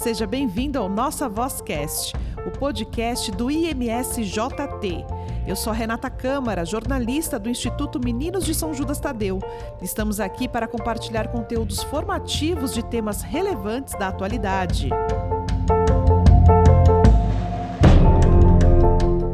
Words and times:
seja 0.00 0.26
bem-vindo 0.26 0.78
ao 0.78 0.88
Nossa 0.88 1.28
Vozcast, 1.28 2.14
o 2.46 2.50
podcast 2.50 3.30
do 3.32 3.50
IMSJT. 3.50 5.04
Eu 5.46 5.54
sou 5.54 5.74
Renata 5.74 6.08
Câmara, 6.08 6.64
jornalista 6.64 7.38
do 7.38 7.50
Instituto 7.50 8.00
Meninos 8.02 8.46
de 8.46 8.54
São 8.54 8.72
Judas 8.72 8.98
Tadeu. 8.98 9.40
Estamos 9.82 10.18
aqui 10.18 10.48
para 10.48 10.66
compartilhar 10.66 11.28
conteúdos 11.28 11.82
formativos 11.82 12.72
de 12.72 12.82
temas 12.82 13.20
relevantes 13.20 13.92
da 13.92 14.08
atualidade. 14.08 14.88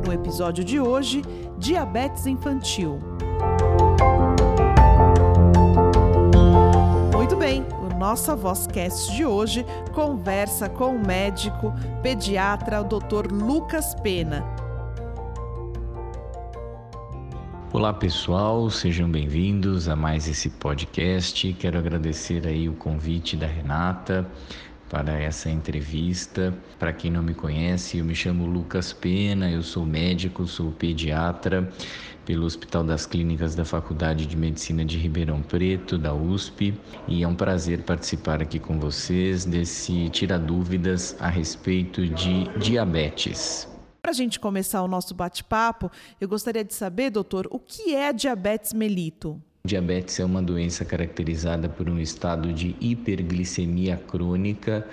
No 0.05 0.13
episódio 0.13 0.65
de 0.65 0.81
hoje, 0.81 1.23
diabetes 1.57 2.27
infantil. 2.27 2.99
Muito 7.15 7.37
bem, 7.37 7.65
nossa 7.97 8.37
Vozcast 8.37 9.15
de 9.15 9.25
hoje 9.25 9.65
conversa 9.95 10.69
com 10.69 10.97
o 10.97 11.07
médico 11.07 11.73
pediatra, 12.03 12.83
o 12.83 12.85
Dr. 12.85 13.33
Lucas 13.33 13.95
Pena. 13.95 14.45
Olá 17.73 17.93
pessoal, 17.93 18.69
sejam 18.71 19.11
bem-vindos 19.11 19.89
a 19.89 19.97
mais 19.97 20.29
esse 20.29 20.51
podcast. 20.51 21.53
Quero 21.55 21.79
agradecer 21.79 22.47
aí 22.47 22.69
o 22.69 22.75
convite 22.75 23.37
da 23.37 23.47
Renata 23.47 24.27
para 24.89 25.13
essa 25.13 25.51
entrevista. 25.51 26.55
Para 26.79 26.93
quem 26.93 27.11
não 27.11 27.23
me 27.23 27.35
conhece, 27.35 27.99
eu 27.99 28.05
me 28.05 28.15
chamo 28.15 28.47
Lucas 28.47 28.93
Pena, 28.93 29.51
eu 29.51 29.63
sou 29.63 29.85
médico, 29.85 30.47
sou 30.47 30.73
pediatra 30.73 31.71
pelo 32.27 32.45
Hospital 32.45 32.83
das 32.83 33.07
Clínicas 33.07 33.55
da 33.55 33.65
Faculdade 33.65 34.27
de 34.27 34.37
Medicina 34.37 34.85
de 34.85 34.99
Ribeirão 34.99 35.41
Preto, 35.41 35.97
da 35.97 36.13
USP, 36.13 36.75
e 37.07 37.23
é 37.23 37.29
um 37.29 37.37
prazer 37.37 37.83
participar 37.83 38.43
aqui 38.43 38.59
com 38.59 38.81
vocês 38.81 39.45
desse 39.45 40.11
Tira 40.11 40.37
Dúvidas 40.37 41.17
a 41.21 41.29
respeito 41.29 42.05
de 42.05 42.49
diabetes. 42.59 43.69
Para 44.03 44.11
a 44.11 44.15
gente 44.15 44.41
começar 44.41 44.83
o 44.83 44.89
nosso 44.89 45.15
bate-papo, 45.15 45.91
eu 46.21 46.29
gostaria 46.29 46.65
de 46.65 46.75
saber, 46.75 47.11
doutor, 47.11 47.47
o 47.51 47.59
que 47.59 47.95
é 47.95 48.13
diabetes 48.13 48.73
melito? 48.73 49.41
Diabetes 49.67 50.19
é 50.21 50.25
uma 50.25 50.43
doença 50.43 50.85
caracterizada 50.85 51.69
por 51.69 51.91
um 51.91 51.99
estado 51.99 52.53
de 52.53 52.75
hiperglicemia 52.81 54.01
crônica 54.09 54.87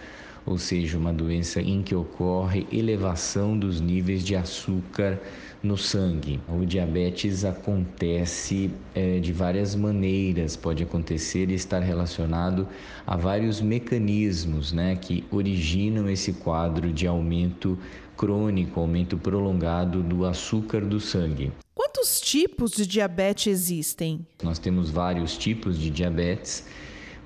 ou 0.45 0.57
seja, 0.57 0.97
uma 0.97 1.13
doença 1.13 1.61
em 1.61 1.81
que 1.81 1.95
ocorre 1.95 2.67
elevação 2.71 3.57
dos 3.57 3.79
níveis 3.79 4.23
de 4.23 4.35
açúcar 4.35 5.19
no 5.61 5.77
sangue. 5.77 6.39
O 6.49 6.65
diabetes 6.65 7.45
acontece 7.45 8.69
é, 8.93 9.19
de 9.19 9.31
várias 9.31 9.73
maneiras, 9.73 10.57
pode 10.57 10.83
acontecer 10.83 11.49
e 11.49 11.53
estar 11.53 11.79
relacionado 11.79 12.67
a 13.07 13.15
vários 13.15 13.61
mecanismos 13.61 14.73
né, 14.73 14.97
que 14.97 15.23
originam 15.31 16.09
esse 16.09 16.33
quadro 16.33 16.91
de 16.91 17.07
aumento 17.07 17.79
crônico, 18.17 18.81
aumento 18.81 19.17
prolongado 19.17 20.03
do 20.03 20.25
açúcar 20.25 20.81
do 20.81 20.99
sangue. 20.99 21.51
Quantos 21.75 22.21
tipos 22.21 22.71
de 22.71 22.85
diabetes 22.85 23.47
existem? 23.47 24.25
Nós 24.43 24.59
temos 24.59 24.91
vários 24.91 25.35
tipos 25.35 25.79
de 25.79 25.89
diabetes. 25.89 26.65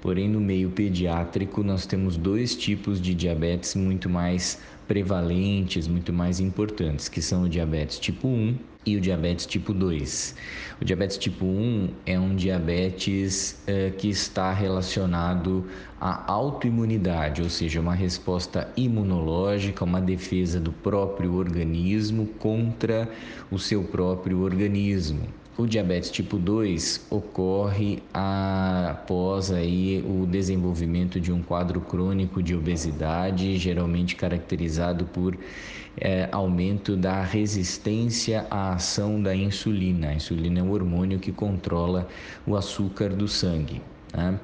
Porém, 0.01 0.29
no 0.29 0.39
meio 0.39 0.69
pediátrico, 0.69 1.63
nós 1.63 1.85
temos 1.85 2.17
dois 2.17 2.55
tipos 2.55 3.01
de 3.01 3.13
diabetes 3.15 3.75
muito 3.75 4.09
mais 4.09 4.59
prevalentes, 4.87 5.87
muito 5.87 6.13
mais 6.13 6.39
importantes, 6.39 7.09
que 7.09 7.21
são 7.21 7.43
o 7.43 7.49
diabetes 7.49 7.99
tipo 7.99 8.27
1 8.27 8.57
e 8.85 8.95
o 8.95 9.01
diabetes 9.01 9.45
tipo 9.45 9.73
2. 9.73 10.35
O 10.81 10.85
diabetes 10.85 11.17
tipo 11.17 11.45
1 11.45 11.89
é 12.05 12.17
um 12.17 12.35
diabetes 12.35 13.61
eh, 13.67 13.91
que 13.97 14.07
está 14.07 14.53
relacionado 14.53 15.67
à 15.99 16.31
autoimunidade, 16.31 17.41
ou 17.41 17.49
seja, 17.49 17.81
uma 17.81 17.95
resposta 17.95 18.71
imunológica, 18.77 19.83
uma 19.83 19.99
defesa 19.99 20.59
do 20.59 20.71
próprio 20.71 21.33
organismo 21.35 22.27
contra 22.39 23.09
o 23.51 23.59
seu 23.59 23.83
próprio 23.83 24.39
organismo. 24.41 25.27
O 25.57 25.65
diabetes 25.65 26.11
tipo 26.11 26.37
2 26.37 27.07
ocorre 27.09 28.03
após 28.13 29.51
aí 29.51 30.05
o 30.07 30.27
desenvolvimento 30.27 31.19
de 31.19 31.31
um 31.31 31.41
quadro 31.41 31.81
crônico 31.81 32.43
de 32.43 32.53
obesidade, 32.53 33.57
geralmente 33.57 34.15
caracterizado 34.15 35.05
por 35.05 35.35
é, 35.99 36.29
aumento 36.31 36.95
da 36.95 37.23
resistência 37.23 38.45
à 38.51 38.73
ação 38.73 39.19
da 39.19 39.35
insulina. 39.35 40.09
A 40.09 40.13
insulina 40.13 40.59
é 40.59 40.61
o 40.61 40.69
hormônio 40.69 41.17
que 41.17 41.31
controla 41.31 42.07
o 42.45 42.55
açúcar 42.55 43.09
do 43.09 43.27
sangue. 43.27 43.81
Né? 44.15 44.39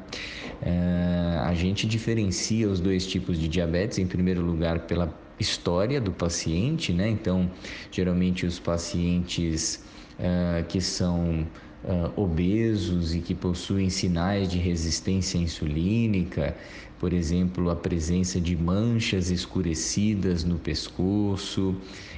É, 0.63 1.39
a 1.43 1.53
gente 1.53 1.85
diferencia 1.85 2.67
os 2.67 2.79
dois 2.79 3.05
tipos 3.05 3.39
de 3.39 3.47
diabetes, 3.47 3.99
em 3.99 4.07
primeiro 4.07 4.41
lugar, 4.41 4.79
pela 4.79 5.13
história 5.39 6.01
do 6.01 6.11
paciente, 6.11 6.91
né? 6.91 7.07
Então, 7.09 7.49
geralmente 7.91 8.45
os 8.45 8.59
pacientes 8.59 9.83
uh, 10.19 10.63
que 10.65 10.81
são 10.81 11.47
uh, 11.83 12.21
obesos 12.21 13.13
e 13.13 13.19
que 13.19 13.33
possuem 13.33 13.89
sinais 13.89 14.49
de 14.49 14.57
resistência 14.57 15.37
insulínica, 15.37 16.55
por 16.99 17.11
exemplo, 17.13 17.69
a 17.69 17.75
presença 17.75 18.39
de 18.39 18.55
manchas 18.55 19.29
escurecidas 19.29 20.43
no 20.43 20.57
pescoço, 20.57 21.75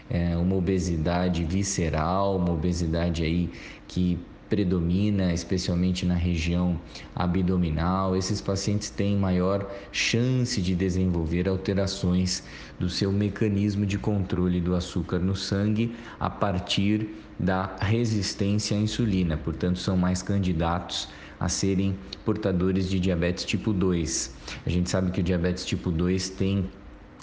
uh, 0.10 0.42
uma 0.42 0.56
obesidade 0.56 1.44
visceral, 1.44 2.38
uma 2.38 2.52
obesidade 2.52 3.24
aí 3.24 3.50
que 3.88 4.20
predomina, 4.50 5.34
especialmente 5.34 6.06
na 6.06 6.14
região 6.14 6.80
abdominal, 7.16 8.16
esses 8.16 8.42
pacientes 8.42 8.90
têm 8.90 9.18
maior 9.18 9.70
chance 9.92 10.62
de 10.62 10.76
desenvolver 10.76 11.48
alterações 11.48 12.44
do 12.80 12.90
seu 12.90 13.12
mecanismo 13.12 13.86
de 13.86 13.98
controle 13.98 14.62
do 14.62 14.76
açúcar 14.76 15.20
no 15.20 15.36
sangue 15.36 15.96
a 16.20 16.30
partir 16.30 17.10
da 17.40 17.76
resistência 17.80 18.78
à 18.78 18.80
insulina, 18.80 19.38
portanto, 19.38 19.80
são 19.80 19.98
mais 19.98 20.22
candidatos 20.22 21.10
a 21.40 21.50
serem 21.50 21.96
portadores 22.24 22.90
de 22.90 23.00
diabetes 23.00 23.44
tipo 23.44 23.74
2. 23.74 24.34
A 24.66 24.70
gente 24.70 24.90
sabe 24.90 25.12
que 25.12 25.20
o 25.20 25.24
diabetes 25.24 25.66
tipo 25.66 25.92
2 25.92 26.30
tem 26.30 26.70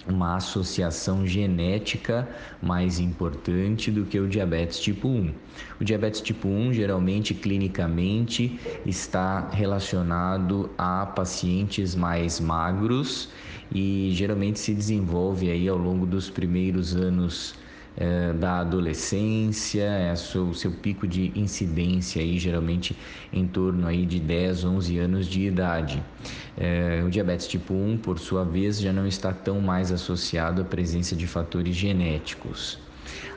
uma 0.06 0.36
associação 0.36 1.26
genética 1.26 2.28
mais 2.60 2.98
importante 2.98 3.90
do 3.90 4.04
que 4.04 4.18
o 4.18 4.28
diabetes 4.28 4.80
tipo 4.80 5.08
1. 5.08 5.32
O 5.80 5.84
diabetes 5.84 6.20
tipo 6.20 6.48
1 6.48 6.72
geralmente 6.72 7.34
clinicamente 7.34 8.58
está 8.84 9.48
relacionado 9.50 10.70
a 10.76 11.06
pacientes 11.06 11.94
mais 11.94 12.40
magros 12.40 13.28
e 13.74 14.10
geralmente 14.12 14.58
se 14.58 14.74
desenvolve 14.74 15.50
aí 15.50 15.68
ao 15.68 15.78
longo 15.78 16.06
dos 16.06 16.28
primeiros 16.28 16.94
anos 16.94 17.54
é, 17.96 18.32
da 18.32 18.60
adolescência, 18.60 19.82
é 19.82 20.12
o 20.12 20.54
seu 20.54 20.70
pico 20.70 21.06
de 21.06 21.32
incidência 21.36 22.22
aí 22.22 22.38
geralmente 22.38 22.96
em 23.32 23.46
torno 23.46 23.86
aí 23.86 24.06
de 24.06 24.18
10, 24.18 24.64
11 24.64 24.98
anos 24.98 25.26
de 25.26 25.42
idade. 25.46 26.02
É, 26.56 27.02
o 27.04 27.10
diabetes 27.10 27.46
tipo 27.46 27.72
1, 27.72 27.98
por 27.98 28.18
sua 28.18 28.44
vez, 28.44 28.80
já 28.80 28.92
não 28.92 29.06
está 29.06 29.32
tão 29.32 29.60
mais 29.60 29.90
associado 29.90 30.62
à 30.62 30.64
presença 30.64 31.16
de 31.16 31.26
fatores 31.26 31.74
genéticos. 31.74 32.78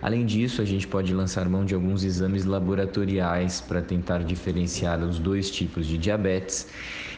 Além 0.02 0.26
disso, 0.26 0.62
a 0.62 0.66
gente 0.66 0.88
pode 0.88 1.14
lançar 1.14 1.48
mão 1.50 1.66
de 1.66 1.74
alguns 1.74 2.04
exames 2.04 2.46
laboratoriais 2.46 3.62
para 3.62 3.82
tentar 3.82 4.24
diferenciar 4.24 5.02
os 5.04 5.18
dois 5.20 5.50
tipos 5.50 5.88
de 5.88 5.98
diabetes, 5.98 6.68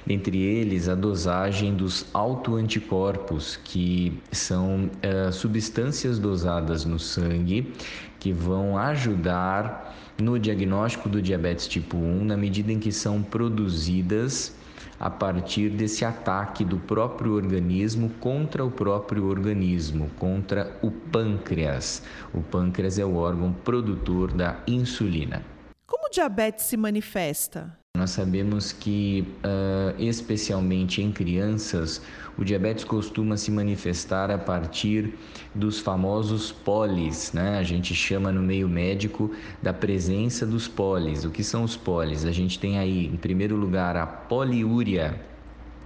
entre 0.07 0.37
eles 0.37 0.87
a 0.87 0.95
dosagem 0.95 1.75
dos 1.75 2.05
autoanticorpos, 2.13 3.59
que 3.63 4.17
são 4.31 4.85
uh, 4.85 5.33
substâncias 5.33 6.17
dosadas 6.17 6.85
no 6.85 6.97
sangue 6.97 7.73
que 8.19 8.31
vão 8.31 8.77
ajudar 8.77 9.95
no 10.17 10.39
diagnóstico 10.39 11.09
do 11.09 11.21
diabetes 11.21 11.67
tipo 11.67 11.97
1 11.97 12.25
na 12.25 12.37
medida 12.37 12.71
em 12.71 12.79
que 12.79 12.91
são 12.91 13.21
produzidas 13.21 14.55
a 14.99 15.09
partir 15.09 15.69
desse 15.69 16.03
ataque 16.03 16.63
do 16.63 16.77
próprio 16.77 17.33
organismo 17.33 18.09
contra 18.19 18.63
o 18.63 18.71
próprio 18.71 19.27
organismo, 19.27 20.09
contra 20.17 20.77
o 20.81 20.91
pâncreas. 20.91 22.03
O 22.33 22.41
pâncreas 22.41 22.97
é 22.99 23.05
o 23.05 23.15
órgão 23.15 23.53
produtor 23.53 24.31
da 24.31 24.59
insulina. 24.67 25.43
Como 25.85 26.07
o 26.07 26.09
diabetes 26.09 26.65
se 26.65 26.77
manifesta? 26.77 27.77
Nós 27.97 28.11
sabemos 28.11 28.71
que, 28.71 29.25
uh, 29.43 29.99
especialmente 29.99 31.01
em 31.01 31.11
crianças, 31.11 31.99
o 32.37 32.45
diabetes 32.45 32.83
costuma 32.83 33.35
se 33.37 33.49
manifestar 33.49 34.29
a 34.29 34.37
partir 34.37 35.15
dos 35.55 35.79
famosos 35.79 36.51
polis, 36.51 37.33
né? 37.33 37.57
A 37.57 37.63
gente 37.63 37.95
chama 37.95 38.31
no 38.31 38.43
meio 38.43 38.69
médico 38.69 39.31
da 39.63 39.73
presença 39.73 40.45
dos 40.45 40.67
polis. 40.67 41.25
O 41.25 41.31
que 41.31 41.43
são 41.43 41.63
os 41.63 41.75
polis? 41.75 42.23
A 42.23 42.31
gente 42.31 42.59
tem 42.59 42.77
aí, 42.77 43.07
em 43.07 43.17
primeiro 43.17 43.55
lugar, 43.55 43.97
a 43.97 44.05
poliúria. 44.05 45.19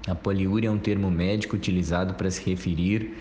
A 0.06 0.14
poliúria 0.14 0.68
é 0.68 0.72
um 0.72 0.80
termo 0.80 1.10
médico 1.10 1.56
utilizado 1.56 2.16
para 2.16 2.30
se 2.30 2.44
referir 2.44 3.16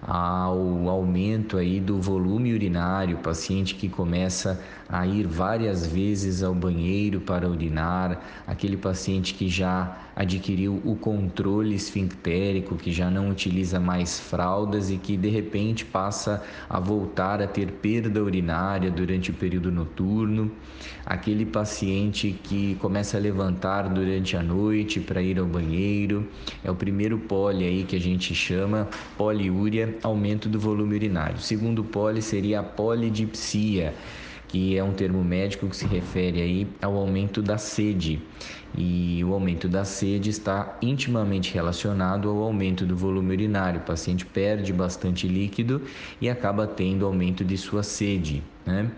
ao 0.00 0.88
aumento 0.88 1.56
aí 1.56 1.80
do 1.80 2.00
volume 2.00 2.54
urinário, 2.54 3.18
paciente 3.18 3.74
que 3.74 3.88
começa 3.88 4.60
a 4.88 5.06
ir 5.06 5.26
várias 5.26 5.86
vezes 5.86 6.42
ao 6.42 6.54
banheiro 6.54 7.20
para 7.20 7.48
urinar, 7.48 8.20
aquele 8.46 8.76
paciente 8.76 9.34
que 9.34 9.48
já 9.48 9.98
adquiriu 10.16 10.80
o 10.84 10.96
controle 10.96 11.74
esfinctérico, 11.74 12.74
que 12.76 12.90
já 12.90 13.10
não 13.10 13.28
utiliza 13.28 13.78
mais 13.78 14.18
fraldas 14.18 14.90
e 14.90 14.96
que 14.96 15.16
de 15.16 15.28
repente 15.28 15.84
passa 15.84 16.42
a 16.68 16.80
voltar 16.80 17.42
a 17.42 17.46
ter 17.46 17.70
perda 17.72 18.22
urinária 18.22 18.90
durante 18.90 19.30
o 19.30 19.34
período 19.34 19.70
noturno, 19.70 20.50
aquele 21.04 21.44
paciente 21.44 22.38
que 22.42 22.74
começa 22.76 23.16
a 23.16 23.20
levantar 23.20 23.88
durante 23.88 24.36
a 24.36 24.42
noite 24.42 25.00
para 25.00 25.22
ir 25.22 25.38
ao 25.38 25.46
banheiro, 25.46 26.26
é 26.64 26.70
o 26.70 26.74
primeiro 26.74 27.18
poli 27.18 27.64
aí 27.64 27.84
que 27.84 27.96
a 27.96 28.00
gente 28.00 28.34
chama 28.34 28.88
poliúria, 29.16 29.87
aumento 30.02 30.48
do 30.48 30.58
volume 30.58 30.94
urinário. 30.94 31.36
O 31.36 31.40
segundo 31.40 31.84
poli 31.84 32.22
seria 32.22 32.60
a 32.60 32.62
polidipsia 32.62 33.94
que 34.48 34.76
é 34.76 34.82
um 34.82 34.92
termo 34.92 35.22
médico 35.22 35.68
que 35.68 35.76
se 35.76 35.86
refere 35.86 36.40
aí 36.40 36.66
ao 36.80 36.96
aumento 36.96 37.42
da 37.42 37.58
sede. 37.58 38.20
E 38.76 39.22
o 39.24 39.34
aumento 39.34 39.68
da 39.68 39.84
sede 39.84 40.30
está 40.30 40.76
intimamente 40.80 41.52
relacionado 41.52 42.28
ao 42.28 42.42
aumento 42.42 42.86
do 42.86 42.96
volume 42.96 43.32
urinário. 43.32 43.80
O 43.80 43.84
paciente 43.84 44.24
perde 44.24 44.72
bastante 44.72 45.28
líquido 45.28 45.82
e 46.20 46.28
acaba 46.28 46.66
tendo 46.66 47.04
aumento 47.04 47.44
de 47.44 47.56
sua 47.58 47.82
sede. 47.82 48.42
Né? 48.64 48.90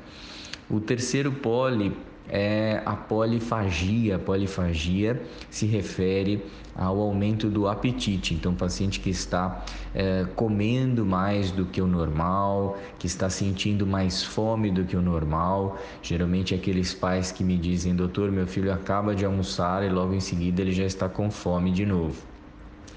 O 0.68 0.78
terceiro 0.80 1.32
poli 1.32 1.92
é 2.30 2.80
a 2.86 2.94
polifagia. 2.94 4.16
A 4.16 4.18
polifagia 4.18 5.20
se 5.50 5.66
refere 5.66 6.42
ao 6.74 7.00
aumento 7.00 7.50
do 7.50 7.66
apetite. 7.66 8.32
Então, 8.32 8.54
paciente 8.54 9.00
que 9.00 9.10
está 9.10 9.64
é, 9.92 10.24
comendo 10.36 11.04
mais 11.04 11.50
do 11.50 11.66
que 11.66 11.82
o 11.82 11.86
normal, 11.86 12.78
que 12.98 13.06
está 13.06 13.28
sentindo 13.28 13.86
mais 13.86 14.22
fome 14.22 14.70
do 14.70 14.84
que 14.84 14.96
o 14.96 15.02
normal. 15.02 15.78
Geralmente, 16.00 16.54
aqueles 16.54 16.94
pais 16.94 17.32
que 17.32 17.42
me 17.42 17.58
dizem, 17.58 17.94
doutor, 17.94 18.30
meu 18.30 18.46
filho 18.46 18.72
acaba 18.72 19.14
de 19.14 19.24
almoçar 19.24 19.84
e 19.84 19.88
logo 19.88 20.14
em 20.14 20.20
seguida 20.20 20.62
ele 20.62 20.72
já 20.72 20.84
está 20.84 21.08
com 21.08 21.30
fome 21.30 21.72
de 21.72 21.84
novo. 21.84 22.22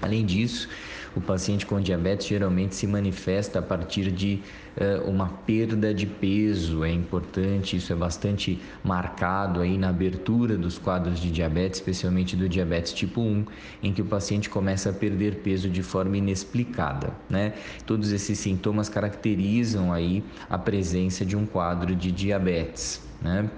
Além 0.00 0.24
disso, 0.24 0.68
o 1.14 1.20
paciente 1.20 1.64
com 1.64 1.80
diabetes 1.80 2.26
geralmente 2.26 2.74
se 2.74 2.86
manifesta 2.86 3.58
a 3.58 3.62
partir 3.62 4.10
de 4.10 4.42
uh, 4.76 5.08
uma 5.08 5.28
perda 5.28 5.94
de 5.94 6.06
peso. 6.06 6.84
É 6.84 6.90
importante, 6.90 7.76
isso 7.76 7.92
é 7.92 7.96
bastante 7.96 8.60
marcado 8.82 9.60
aí 9.60 9.78
na 9.78 9.90
abertura 9.90 10.56
dos 10.56 10.78
quadros 10.78 11.20
de 11.20 11.30
diabetes, 11.30 11.78
especialmente 11.78 12.36
do 12.36 12.48
diabetes 12.48 12.92
tipo 12.92 13.20
1, 13.20 13.46
em 13.82 13.92
que 13.92 14.02
o 14.02 14.04
paciente 14.04 14.50
começa 14.50 14.90
a 14.90 14.92
perder 14.92 15.36
peso 15.36 15.68
de 15.68 15.82
forma 15.82 16.16
inexplicada. 16.16 17.12
Né? 17.28 17.54
Todos 17.86 18.12
esses 18.12 18.38
sintomas 18.38 18.88
caracterizam 18.88 19.92
aí 19.92 20.22
a 20.48 20.58
presença 20.58 21.24
de 21.24 21.36
um 21.36 21.46
quadro 21.46 21.94
de 21.94 22.10
diabetes. 22.10 23.02
Né? 23.22 23.48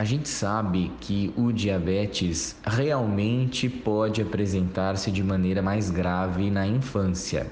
A 0.00 0.04
gente 0.04 0.30
sabe 0.30 0.90
que 0.98 1.30
o 1.36 1.52
diabetes 1.52 2.56
realmente 2.64 3.68
pode 3.68 4.22
apresentar-se 4.22 5.10
de 5.10 5.22
maneira 5.22 5.60
mais 5.60 5.90
grave 5.90 6.50
na 6.50 6.66
infância, 6.66 7.46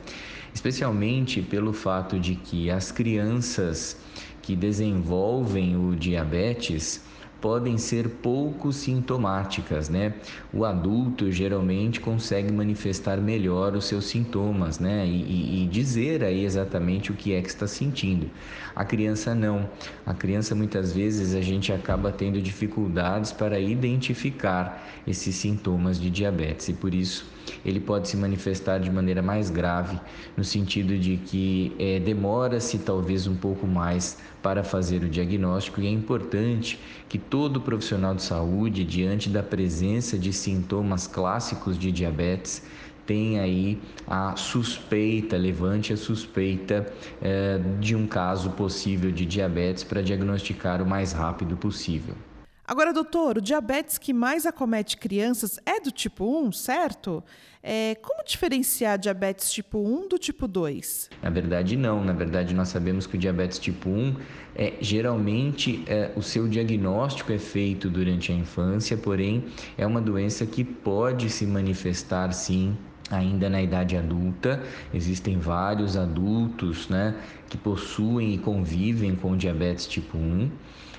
especialmente 0.55 1.43
pelo 1.43 1.75
fato 1.75 2.19
de 2.19 2.37
que 2.37 2.71
as 2.71 2.91
crianças 2.91 3.99
que 4.41 4.56
desenvolvem 4.56 5.77
o 5.77 5.95
diabetes 5.95 7.05
podem 7.40 7.79
ser 7.79 8.08
pouco 8.08 8.73
sintomáticas, 8.73 9.88
né? 9.88 10.14
O 10.52 10.64
adulto 10.64 11.31
geralmente 11.31 12.00
consegue 12.00 12.52
manifestar 12.52 13.19
melhor 13.19 13.75
os 13.75 13.85
seus 13.85 14.06
sintomas, 14.06 14.79
né? 14.79 15.06
E, 15.06 15.62
e, 15.62 15.67
dizer 15.67 16.25
aí 16.25 16.44
exatamente 16.44 17.12
o 17.12 17.14
que 17.14 17.32
é 17.32 17.40
que 17.40 17.49
está 17.49 17.67
sentindo. 17.67 18.29
A 18.75 18.85
criança 18.85 19.35
não. 19.35 19.69
A 20.05 20.14
criança 20.14 20.55
muitas 20.55 20.93
vezes 20.93 21.35
a 21.35 21.40
gente 21.40 21.73
acaba 21.73 22.11
tendo 22.11 22.43
dificuldades 22.43 23.32
para 23.32 23.61
identificar 23.61 24.87
esses 25.06 25.35
sintomas 25.37 26.00
de 26.00 26.11
diabetes 26.11 26.69
e 26.69 26.73
por 26.73 26.93
isso 26.93 27.38
ele 27.65 27.81
pode 27.81 28.09
se 28.09 28.17
manifestar 28.17 28.79
de 28.79 28.91
maneira 28.91 29.23
mais 29.23 29.50
grave, 29.50 29.99
no 30.37 30.45
sentido 30.45 30.99
de 30.99 31.17
que 31.17 31.75
é, 31.79 31.99
demora-se 31.99 32.79
talvez 32.79 33.27
um 33.27 33.37
pouco 33.37 33.67
mais 33.67 34.19
para 34.43 34.62
fazer 34.62 35.03
o 35.03 35.09
diagnóstico 35.09 35.81
e 35.81 35.87
é 35.87 35.91
importante 35.91 36.79
que 37.09 37.19
todo 37.19 37.61
profissional 37.61 38.15
de 38.15 38.23
saúde, 38.23 38.85
diante 38.85 39.29
da 39.29 39.43
presença 39.43 40.19
de 40.19 40.33
sintomas 40.33 41.06
clássicos 41.06 41.79
de 41.79 41.91
diabetes, 41.91 42.62
tenha 43.09 43.41
aí 43.41 43.81
a 44.06 44.37
suspeita, 44.37 45.37
levante 45.39 45.95
a 45.95 45.97
suspeita 45.97 46.93
é, 47.23 47.59
de 47.81 47.97
um 47.97 48.06
caso 48.06 48.50
possível 48.50 49.11
de 49.11 49.25
diabetes 49.25 49.83
para 49.83 50.03
diagnosticar 50.03 50.83
o 50.83 50.87
mais 50.87 51.12
rápido 51.12 51.56
possível. 51.56 52.15
Agora, 52.69 52.93
doutor, 52.93 53.38
o 53.38 53.41
diabetes 53.41 53.97
que 53.97 54.12
mais 54.12 54.44
acomete 54.44 54.99
crianças 54.99 55.59
é 55.65 55.81
do 55.81 55.91
tipo 55.91 56.38
1, 56.44 56.53
certo? 56.53 57.25
É, 57.62 57.94
como 58.03 58.23
diferenciar 58.23 58.99
diabetes 58.99 59.50
tipo 59.50 59.79
1 59.79 60.06
do 60.06 60.19
tipo 60.19 60.47
2? 60.47 61.09
Na 61.23 61.31
verdade, 61.31 61.79
não. 61.79 62.05
Na 62.05 62.12
verdade, 62.12 62.53
nós 62.53 62.69
sabemos 62.69 63.06
que 63.06 63.17
o 63.17 63.19
diabetes 63.19 63.59
tipo 63.59 63.88
1 63.88 64.17
é 64.55 64.75
geralmente 64.82 65.82
é, 65.87 66.12
o 66.15 66.20
seu 66.20 66.47
diagnóstico 66.47 67.32
é 67.32 67.38
feito 67.38 67.88
durante 67.88 68.32
a 68.32 68.35
infância, 68.35 68.99
porém 68.99 69.47
é 69.79 69.87
uma 69.87 70.03
doença 70.03 70.44
que 70.44 70.62
pode 70.62 71.31
se 71.31 71.47
manifestar 71.47 72.35
sim 72.35 72.76
ainda 73.11 73.49
na 73.49 73.62
idade 73.62 73.97
adulta. 73.97 74.62
Existem 74.93 75.38
vários 75.38 75.97
adultos 75.97 76.87
né, 76.91 77.14
que 77.49 77.56
possuem 77.56 78.35
e 78.35 78.38
convivem 78.38 79.17
com 79.17 79.35
diabetes 79.38 79.87
tipo 79.87 80.19
1. 80.19 80.50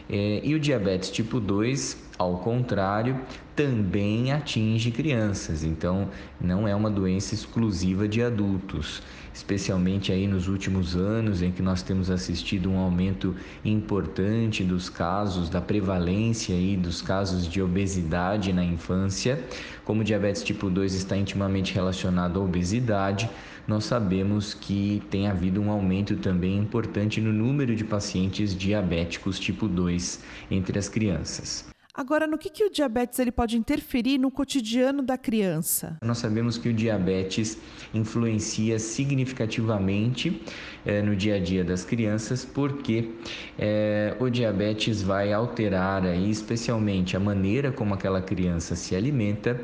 É, 0.10 0.42
e 0.44 0.56
o 0.56 0.60
diabetes 0.60 1.12
tipo 1.12 1.40
2, 1.40 2.09
ao 2.20 2.40
contrário, 2.40 3.18
também 3.56 4.34
atinge 4.34 4.92
crianças, 4.92 5.64
então 5.64 6.10
não 6.40 6.68
é 6.68 6.76
uma 6.76 6.92
doença 6.92 7.34
exclusiva 7.34 8.10
de 8.10 8.22
adultos, 8.22 9.02
especialmente 9.34 10.12
aí 10.12 10.28
nos 10.28 10.50
últimos 10.50 10.98
anos 10.98 11.42
em 11.42 11.50
que 11.50 11.62
nós 11.62 11.82
temos 11.82 12.12
assistido 12.12 12.70
um 12.70 12.78
aumento 12.78 13.34
importante 13.64 14.66
dos 14.66 14.90
casos 14.90 15.50
da 15.50 15.62
prevalência 15.62 16.54
aí 16.54 16.76
dos 16.76 17.02
casos 17.02 17.48
de 17.48 17.62
obesidade 17.62 18.52
na 18.52 18.66
infância. 18.66 19.42
Como 19.86 20.02
o 20.02 20.04
diabetes 20.04 20.44
tipo 20.44 20.70
2 20.70 20.96
está 20.96 21.16
intimamente 21.16 21.74
relacionado 21.74 22.38
à 22.38 22.44
obesidade, 22.44 23.30
nós 23.66 23.86
sabemos 23.86 24.54
que 24.54 25.02
tem 25.10 25.30
havido 25.30 25.62
um 25.62 25.72
aumento 25.72 26.18
também 26.18 26.58
importante 26.58 27.22
no 27.22 27.32
número 27.32 27.78
de 27.78 27.86
pacientes 27.86 28.54
diabéticos 28.54 29.40
tipo 29.40 29.70
2 29.70 30.22
entre 30.52 30.78
as 30.78 30.90
crianças. 30.90 31.79
Agora, 31.94 32.28
no 32.28 32.38
que, 32.38 32.50
que 32.50 32.64
o 32.64 32.70
diabetes 32.70 33.18
ele 33.18 33.32
pode 33.32 33.58
interferir 33.58 34.20
no 34.20 34.30
cotidiano 34.30 35.02
da 35.02 35.18
criança? 35.18 35.98
Nós 36.04 36.20
sabemos 36.20 36.56
que 36.56 36.70
o 36.70 36.74
diabetes 36.74 37.58
influencia 37.94 38.78
significativamente 38.78 40.40
eh, 40.86 41.02
no 41.02 41.16
dia 41.16 41.36
a 41.36 41.40
dia 41.40 41.64
das 41.64 41.84
crianças, 41.84 42.46
porque 42.46 43.10
eh, 43.58 44.16
o 44.20 44.30
diabetes 44.30 45.02
vai 45.02 45.34
alterar 45.34 46.06
aí, 46.06 46.30
especialmente 46.30 47.18
a 47.18 47.20
maneira 47.20 47.72
como 47.72 47.96
aquela 47.96 48.22
criança 48.22 48.76
se 48.76 48.96
alimenta 48.96 49.60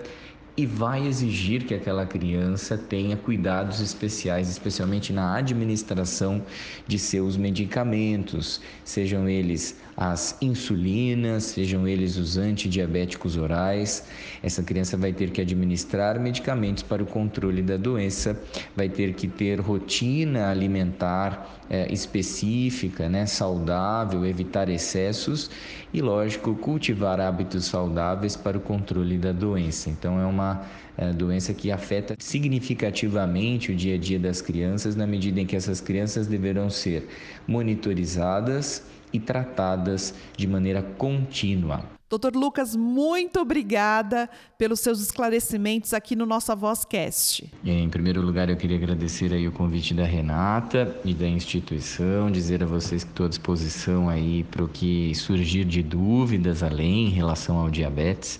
e 0.58 0.66
vai 0.66 1.06
exigir 1.06 1.66
que 1.66 1.74
aquela 1.74 2.06
criança 2.06 2.78
tenha 2.78 3.18
cuidados 3.18 3.82
especiais, 3.82 4.50
especialmente 4.50 5.12
na 5.12 5.36
administração 5.36 6.42
de 6.88 6.98
seus 6.98 7.36
medicamentos, 7.36 8.62
sejam 8.84 9.28
eles 9.28 9.78
as 9.98 10.38
insulinas, 10.42 11.44
sejam 11.44 11.88
eles 11.88 12.18
os 12.18 12.38
antidiabéticos 12.38 13.38
orais. 13.38 14.04
Essa 14.44 14.62
criança 14.62 14.98
vai 14.98 15.14
ter 15.14 15.32
que 15.32 15.40
administrar 15.40 16.20
medicamentos 16.20 16.84
para 16.84 17.02
o 17.02 17.06
controle 17.06 17.62
da 17.62 17.78
doença, 17.78 18.38
vai 18.76 18.90
ter 18.90 19.14
que 19.14 19.28
ter 19.28 19.62
rotina 19.62 20.50
alimentar 20.50 21.62
é, 21.70 21.92
específica, 21.92 23.08
né, 23.08 23.26
saudável, 23.26 24.26
evitar 24.26 24.68
excessos 24.70 25.50
e, 25.94 26.02
lógico, 26.02 26.56
cultivar 26.56 27.22
hábitos 27.22 27.66
saudáveis 27.66 28.36
para 28.36 28.58
o 28.58 28.62
controle 28.62 29.18
da 29.18 29.32
doença. 29.32 29.90
Então, 29.90 30.20
é 30.20 30.26
uma 30.26 30.66
é, 30.98 31.14
doença 31.14 31.54
que 31.54 31.72
afeta 31.72 32.16
significativamente 32.20 33.72
o 33.72 33.76
dia 33.76 33.96
a 33.96 33.98
dia 33.98 34.20
das 34.20 34.42
crianças, 34.42 34.96
na 34.96 35.08
medida 35.08 35.40
em 35.40 35.46
que 35.46 35.56
essas 35.56 35.80
crianças 35.80 36.28
deverão 36.28 36.70
ser 36.70 37.08
monitorizadas 37.48 38.84
e 39.12 39.20
tratadas 39.20 40.14
de 40.38 40.48
maneira 40.48 40.82
contínua. 40.82 41.96
Doutor 42.08 42.36
Lucas, 42.36 42.76
muito 42.76 43.40
obrigada 43.40 44.30
pelos 44.60 44.80
seus 44.80 45.02
esclarecimentos 45.02 45.92
aqui 45.92 46.16
no 46.16 46.24
Nossa 46.24 46.56
Vozcast. 46.56 47.52
Em 47.66 47.90
primeiro 47.90 48.22
lugar, 48.22 48.48
eu 48.48 48.56
queria 48.56 48.78
agradecer 48.78 49.34
aí 49.34 49.48
o 49.48 49.52
convite 49.52 49.92
da 49.92 50.06
Renata 50.06 50.96
e 51.04 51.16
da 51.16 51.28
instituição, 51.28 52.30
dizer 52.30 52.62
a 52.62 52.68
vocês 52.68 53.04
que 53.04 53.10
estou 53.10 53.26
à 53.26 53.30
disposição 53.30 54.08
aí 54.08 54.44
para 54.44 54.64
o 54.64 54.68
que 54.68 55.16
surgir 55.16 55.66
de 55.66 55.82
dúvidas 55.82 56.62
além 56.62 57.08
em 57.08 57.10
relação 57.10 57.58
ao 57.58 57.72
diabetes. 57.72 58.40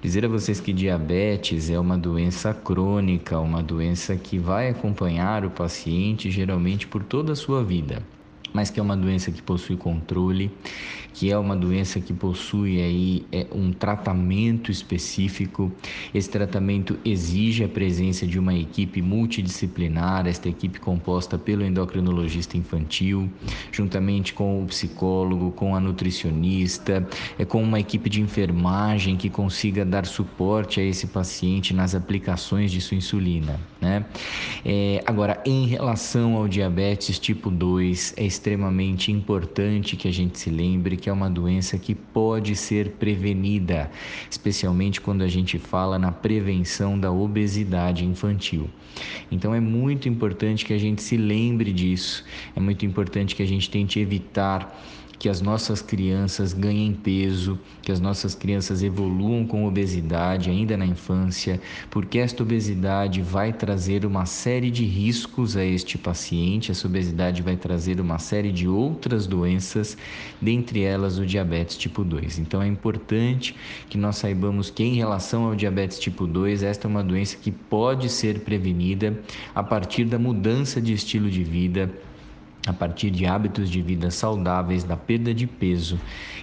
Dizer 0.00 0.24
a 0.24 0.28
vocês 0.28 0.58
que 0.58 0.72
diabetes 0.72 1.68
é 1.68 1.78
uma 1.78 1.98
doença 1.98 2.54
crônica, 2.54 3.38
uma 3.38 3.62
doença 3.62 4.16
que 4.16 4.38
vai 4.38 4.70
acompanhar 4.70 5.44
o 5.44 5.50
paciente 5.50 6.30
geralmente 6.30 6.86
por 6.86 7.04
toda 7.04 7.34
a 7.34 7.36
sua 7.36 7.62
vida 7.62 8.02
mas 8.56 8.70
que 8.70 8.80
é 8.80 8.82
uma 8.82 8.96
doença 8.96 9.30
que 9.30 9.42
possui 9.42 9.76
controle, 9.76 10.50
que 11.12 11.30
é 11.30 11.38
uma 11.38 11.54
doença 11.54 12.00
que 12.00 12.12
possui 12.12 12.80
aí 12.80 13.26
é, 13.30 13.46
um 13.52 13.70
tratamento 13.70 14.70
específico. 14.70 15.70
Esse 16.14 16.30
tratamento 16.30 16.98
exige 17.04 17.64
a 17.64 17.68
presença 17.68 18.26
de 18.26 18.38
uma 18.38 18.54
equipe 18.54 19.02
multidisciplinar, 19.02 20.26
esta 20.26 20.48
equipe 20.48 20.80
composta 20.80 21.36
pelo 21.36 21.64
endocrinologista 21.64 22.56
infantil, 22.56 23.30
juntamente 23.70 24.32
com 24.32 24.62
o 24.62 24.66
psicólogo, 24.66 25.50
com 25.50 25.76
a 25.76 25.80
nutricionista, 25.80 27.06
é 27.38 27.44
com 27.44 27.62
uma 27.62 27.78
equipe 27.78 28.08
de 28.08 28.22
enfermagem 28.22 29.16
que 29.16 29.28
consiga 29.28 29.84
dar 29.84 30.06
suporte 30.06 30.80
a 30.80 30.82
esse 30.82 31.06
paciente 31.06 31.74
nas 31.74 31.94
aplicações 31.94 32.70
de 32.70 32.80
sua 32.80 32.96
insulina, 32.96 33.60
né? 33.82 34.04
É, 34.64 35.02
agora, 35.06 35.42
em 35.44 35.66
relação 35.66 36.36
ao 36.36 36.48
diabetes 36.48 37.18
tipo 37.18 37.50
2, 37.50 38.14
é 38.16 38.24
extremamente 38.24 38.45
importante 39.10 39.96
que 39.96 40.08
a 40.08 40.12
gente 40.12 40.38
se 40.38 40.50
lembre 40.50 40.96
que 40.96 41.08
é 41.08 41.12
uma 41.12 41.28
doença 41.30 41.78
que 41.78 41.94
pode 41.94 42.54
ser 42.54 42.90
prevenida, 42.92 43.90
especialmente 44.30 45.00
quando 45.00 45.22
a 45.22 45.28
gente 45.28 45.58
fala 45.58 45.98
na 45.98 46.12
prevenção 46.12 46.98
da 46.98 47.10
obesidade 47.10 48.04
infantil. 48.04 48.68
Então 49.30 49.54
é 49.54 49.60
muito 49.60 50.08
importante 50.08 50.64
que 50.64 50.72
a 50.72 50.78
gente 50.78 51.02
se 51.02 51.16
lembre 51.16 51.72
disso, 51.72 52.24
é 52.54 52.60
muito 52.60 52.86
importante 52.86 53.34
que 53.34 53.42
a 53.42 53.46
gente 53.46 53.68
tente 53.68 53.98
evitar 53.98 54.82
que 55.18 55.28
as 55.28 55.40
nossas 55.40 55.80
crianças 55.80 56.52
ganhem 56.52 56.92
peso, 56.92 57.58
que 57.82 57.90
as 57.90 58.00
nossas 58.00 58.34
crianças 58.34 58.82
evoluam 58.82 59.46
com 59.46 59.66
obesidade 59.66 60.50
ainda 60.50 60.76
na 60.76 60.86
infância, 60.86 61.60
porque 61.90 62.18
esta 62.18 62.42
obesidade 62.42 63.22
vai 63.22 63.52
trazer 63.52 64.04
uma 64.04 64.26
série 64.26 64.70
de 64.70 64.84
riscos 64.84 65.56
a 65.56 65.64
este 65.64 65.96
paciente, 65.96 66.70
essa 66.70 66.86
obesidade 66.86 67.42
vai 67.42 67.56
trazer 67.56 68.00
uma 68.00 68.18
série 68.18 68.52
de 68.52 68.68
outras 68.68 69.26
doenças, 69.26 69.96
dentre 70.40 70.82
elas 70.82 71.18
o 71.18 71.26
diabetes 71.26 71.76
tipo 71.76 72.04
2. 72.04 72.38
Então 72.38 72.60
é 72.62 72.66
importante 72.66 73.54
que 73.88 73.96
nós 73.96 74.16
saibamos 74.16 74.70
que 74.70 74.82
em 74.82 74.94
relação 74.94 75.44
ao 75.44 75.54
diabetes 75.54 75.98
tipo 75.98 76.26
2, 76.26 76.62
esta 76.62 76.86
é 76.86 76.88
uma 76.88 77.02
doença 77.02 77.36
que 77.36 77.50
pode 77.50 78.08
ser 78.08 78.40
prevenida 78.40 79.18
a 79.54 79.62
partir 79.62 80.04
da 80.04 80.18
mudança 80.18 80.80
de 80.80 80.92
estilo 80.92 81.30
de 81.30 81.42
vida 81.42 81.90
a 82.66 82.72
partir 82.72 83.10
de 83.10 83.26
hábitos 83.26 83.70
de 83.70 83.80
vida 83.82 84.10
saudáveis, 84.10 84.84
da 84.84 84.96
perda 84.96 85.32
de 85.34 85.46
peso 85.46 85.98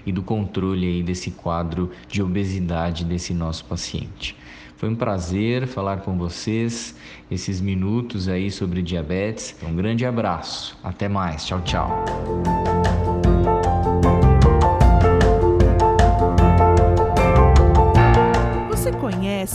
e 0.05 0.11
do 0.11 0.21
controle 0.21 0.87
aí 0.87 1.03
desse 1.03 1.31
quadro 1.31 1.91
de 2.07 2.21
obesidade 2.21 3.05
desse 3.05 3.33
nosso 3.33 3.65
paciente. 3.65 4.35
Foi 4.83 4.89
um 4.89 4.95
prazer 4.95 5.65
falar 5.65 6.01
com 6.01 6.17
vocês 6.17 6.93
esses 7.31 7.61
minutos 7.61 8.27
aí 8.27 8.51
sobre 8.51 8.81
diabetes. 8.81 9.55
Um 9.63 9.73
grande 9.75 10.05
abraço. 10.05 10.77
Até 10.83 11.07
mais. 11.07 11.45
Tchau, 11.45 11.61
tchau. 11.61 12.03